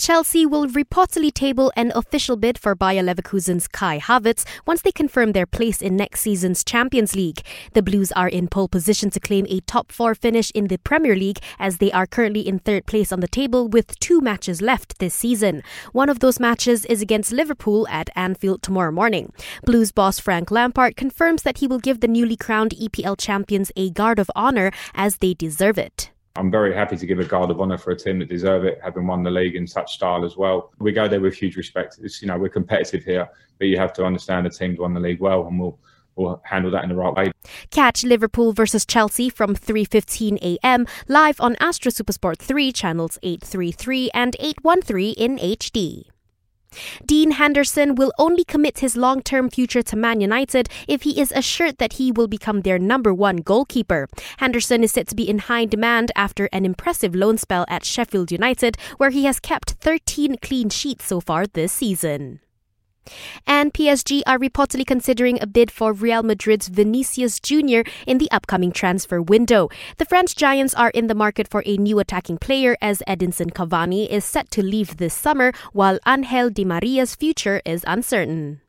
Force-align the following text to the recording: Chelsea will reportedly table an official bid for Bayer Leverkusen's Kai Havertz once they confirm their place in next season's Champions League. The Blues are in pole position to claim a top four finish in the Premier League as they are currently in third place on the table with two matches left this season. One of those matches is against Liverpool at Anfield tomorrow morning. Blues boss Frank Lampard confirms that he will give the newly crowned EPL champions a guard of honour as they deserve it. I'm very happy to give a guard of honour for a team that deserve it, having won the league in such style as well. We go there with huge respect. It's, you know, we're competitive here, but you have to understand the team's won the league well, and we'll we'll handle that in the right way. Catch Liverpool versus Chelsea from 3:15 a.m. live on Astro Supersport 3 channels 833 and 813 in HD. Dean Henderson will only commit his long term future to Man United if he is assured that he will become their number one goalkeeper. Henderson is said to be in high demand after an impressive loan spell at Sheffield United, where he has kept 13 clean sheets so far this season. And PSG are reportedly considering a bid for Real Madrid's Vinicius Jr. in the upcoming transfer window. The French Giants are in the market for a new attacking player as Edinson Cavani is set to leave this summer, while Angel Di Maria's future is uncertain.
Chelsea 0.00 0.46
will 0.46 0.66
reportedly 0.66 1.30
table 1.30 1.70
an 1.76 1.92
official 1.94 2.34
bid 2.34 2.56
for 2.56 2.74
Bayer 2.74 3.02
Leverkusen's 3.02 3.68
Kai 3.68 3.98
Havertz 3.98 4.46
once 4.66 4.80
they 4.80 4.92
confirm 4.92 5.32
their 5.32 5.44
place 5.44 5.82
in 5.82 5.94
next 5.94 6.22
season's 6.22 6.64
Champions 6.64 7.14
League. 7.14 7.42
The 7.74 7.82
Blues 7.82 8.10
are 8.12 8.26
in 8.26 8.48
pole 8.48 8.66
position 8.66 9.10
to 9.10 9.20
claim 9.20 9.44
a 9.50 9.60
top 9.60 9.92
four 9.92 10.14
finish 10.14 10.50
in 10.52 10.68
the 10.68 10.78
Premier 10.78 11.14
League 11.14 11.40
as 11.58 11.76
they 11.76 11.92
are 11.92 12.06
currently 12.06 12.48
in 12.48 12.60
third 12.60 12.86
place 12.86 13.12
on 13.12 13.20
the 13.20 13.28
table 13.28 13.68
with 13.68 13.98
two 14.00 14.22
matches 14.22 14.62
left 14.62 15.00
this 15.00 15.12
season. 15.12 15.62
One 15.92 16.08
of 16.08 16.20
those 16.20 16.40
matches 16.40 16.86
is 16.86 17.02
against 17.02 17.30
Liverpool 17.30 17.86
at 17.88 18.08
Anfield 18.16 18.62
tomorrow 18.62 18.92
morning. 18.92 19.34
Blues 19.66 19.92
boss 19.92 20.18
Frank 20.18 20.50
Lampard 20.50 20.96
confirms 20.96 21.42
that 21.42 21.58
he 21.58 21.66
will 21.66 21.78
give 21.78 22.00
the 22.00 22.08
newly 22.08 22.36
crowned 22.36 22.70
EPL 22.70 23.18
champions 23.20 23.70
a 23.76 23.90
guard 23.90 24.18
of 24.18 24.30
honour 24.34 24.72
as 24.94 25.18
they 25.18 25.34
deserve 25.34 25.76
it. 25.76 26.10
I'm 26.36 26.50
very 26.50 26.74
happy 26.74 26.96
to 26.96 27.06
give 27.06 27.18
a 27.18 27.24
guard 27.24 27.50
of 27.50 27.60
honour 27.60 27.76
for 27.76 27.90
a 27.90 27.96
team 27.96 28.20
that 28.20 28.28
deserve 28.28 28.64
it, 28.64 28.78
having 28.82 29.06
won 29.06 29.22
the 29.22 29.30
league 29.30 29.56
in 29.56 29.66
such 29.66 29.94
style 29.94 30.24
as 30.24 30.36
well. 30.36 30.72
We 30.78 30.92
go 30.92 31.08
there 31.08 31.20
with 31.20 31.34
huge 31.34 31.56
respect. 31.56 31.98
It's, 32.02 32.22
you 32.22 32.28
know, 32.28 32.38
we're 32.38 32.48
competitive 32.48 33.04
here, 33.04 33.28
but 33.58 33.66
you 33.66 33.76
have 33.78 33.92
to 33.94 34.04
understand 34.04 34.46
the 34.46 34.50
team's 34.50 34.78
won 34.78 34.94
the 34.94 35.00
league 35.00 35.20
well, 35.20 35.46
and 35.46 35.58
we'll 35.58 35.78
we'll 36.16 36.40
handle 36.44 36.70
that 36.70 36.82
in 36.84 36.90
the 36.90 36.94
right 36.94 37.14
way. 37.14 37.32
Catch 37.70 38.04
Liverpool 38.04 38.52
versus 38.52 38.86
Chelsea 38.86 39.28
from 39.28 39.56
3:15 39.56 40.38
a.m. 40.42 40.86
live 41.08 41.40
on 41.40 41.56
Astro 41.60 41.90
Supersport 41.90 42.38
3 42.38 42.72
channels 42.72 43.18
833 43.22 44.10
and 44.14 44.36
813 44.38 45.14
in 45.16 45.38
HD. 45.38 46.04
Dean 47.04 47.32
Henderson 47.32 47.94
will 47.94 48.12
only 48.18 48.44
commit 48.44 48.78
his 48.78 48.96
long 48.96 49.22
term 49.22 49.50
future 49.50 49.82
to 49.82 49.96
Man 49.96 50.20
United 50.20 50.68
if 50.86 51.02
he 51.02 51.20
is 51.20 51.32
assured 51.32 51.78
that 51.78 51.94
he 51.94 52.12
will 52.12 52.28
become 52.28 52.62
their 52.62 52.78
number 52.78 53.12
one 53.12 53.38
goalkeeper. 53.38 54.08
Henderson 54.38 54.84
is 54.84 54.92
said 54.92 55.08
to 55.08 55.16
be 55.16 55.28
in 55.28 55.38
high 55.38 55.64
demand 55.64 56.12
after 56.14 56.48
an 56.52 56.64
impressive 56.64 57.14
loan 57.14 57.38
spell 57.38 57.64
at 57.68 57.84
Sheffield 57.84 58.30
United, 58.30 58.76
where 58.98 59.10
he 59.10 59.24
has 59.24 59.40
kept 59.40 59.72
13 59.80 60.36
clean 60.42 60.68
sheets 60.68 61.04
so 61.04 61.20
far 61.20 61.46
this 61.46 61.72
season. 61.72 62.40
And 63.46 63.72
PSG 63.72 64.22
are 64.26 64.38
reportedly 64.38 64.86
considering 64.86 65.40
a 65.40 65.46
bid 65.46 65.70
for 65.70 65.92
Real 65.92 66.22
Madrid's 66.22 66.68
Vinicius 66.68 67.40
Jr. 67.40 67.82
in 68.06 68.18
the 68.18 68.30
upcoming 68.30 68.72
transfer 68.72 69.20
window. 69.20 69.68
The 69.98 70.04
French 70.04 70.36
Giants 70.36 70.74
are 70.74 70.90
in 70.90 71.06
the 71.06 71.14
market 71.14 71.48
for 71.48 71.62
a 71.66 71.76
new 71.76 71.98
attacking 71.98 72.38
player 72.38 72.76
as 72.80 73.02
Edinson 73.08 73.52
Cavani 73.52 74.08
is 74.08 74.24
set 74.24 74.50
to 74.52 74.62
leave 74.62 74.98
this 74.98 75.14
summer, 75.14 75.52
while 75.72 75.98
Angel 76.06 76.50
Di 76.50 76.64
Maria's 76.64 77.14
future 77.14 77.60
is 77.64 77.84
uncertain. 77.86 78.60